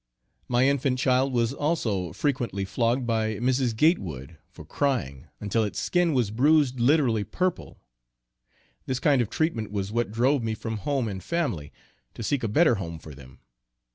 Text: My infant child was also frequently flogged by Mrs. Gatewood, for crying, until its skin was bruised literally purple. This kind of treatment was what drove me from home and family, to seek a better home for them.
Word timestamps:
My 0.47 0.65
infant 0.67 0.97
child 0.97 1.31
was 1.31 1.53
also 1.53 2.11
frequently 2.11 2.65
flogged 2.65 3.05
by 3.05 3.35
Mrs. 3.35 3.75
Gatewood, 3.75 4.39
for 4.49 4.65
crying, 4.65 5.27
until 5.39 5.63
its 5.63 5.77
skin 5.79 6.15
was 6.15 6.31
bruised 6.31 6.79
literally 6.79 7.23
purple. 7.23 7.77
This 8.87 8.99
kind 8.99 9.21
of 9.21 9.29
treatment 9.29 9.69
was 9.71 9.91
what 9.91 10.11
drove 10.11 10.41
me 10.41 10.55
from 10.55 10.77
home 10.77 11.07
and 11.07 11.23
family, 11.23 11.71
to 12.15 12.23
seek 12.23 12.41
a 12.43 12.47
better 12.47 12.77
home 12.81 12.97
for 12.97 13.13
them. 13.13 13.41